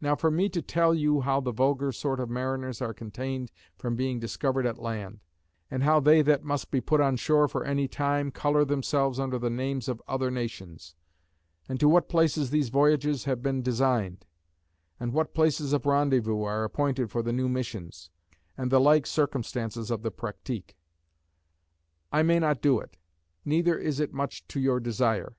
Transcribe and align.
Now 0.00 0.16
for 0.16 0.28
me 0.28 0.48
to 0.48 0.60
tell 0.60 0.92
you 0.92 1.20
how 1.20 1.40
the 1.40 1.52
vulgar 1.52 1.92
sort 1.92 2.18
of 2.18 2.28
mariners 2.28 2.82
are 2.82 2.92
contained 2.92 3.52
from 3.78 3.94
being 3.94 4.18
discovered 4.18 4.66
at 4.66 4.80
land; 4.82 5.20
and 5.70 5.84
how 5.84 6.00
they 6.00 6.20
that 6.22 6.42
must 6.42 6.72
be 6.72 6.80
put 6.80 7.00
on 7.00 7.14
shore 7.14 7.46
for 7.46 7.64
any 7.64 7.86
time, 7.86 8.32
color 8.32 8.64
themselves 8.64 9.20
under 9.20 9.38
the 9.38 9.50
names 9.50 9.86
of 9.86 10.02
other 10.08 10.32
nations; 10.32 10.96
and 11.68 11.78
to 11.78 11.88
what 11.88 12.08
places 12.08 12.50
these 12.50 12.70
voyages 12.70 13.22
have 13.26 13.40
been 13.40 13.62
designed; 13.62 14.26
and 14.98 15.12
what 15.12 15.32
places 15.32 15.72
of 15.72 15.86
rendezvous 15.86 16.42
are 16.42 16.64
appointed 16.64 17.08
for 17.12 17.22
the 17.22 17.32
new 17.32 17.48
missions; 17.48 18.10
and 18.58 18.68
the 18.72 18.80
like 18.80 19.06
circumstances 19.06 19.92
of 19.92 20.02
the 20.02 20.10
practique; 20.10 20.76
I 22.10 22.24
may 22.24 22.40
not 22.40 22.62
do 22.62 22.80
it: 22.80 22.96
neither 23.44 23.78
is 23.78 24.00
it 24.00 24.12
much 24.12 24.44
to 24.48 24.58
your 24.58 24.80
desire. 24.80 25.36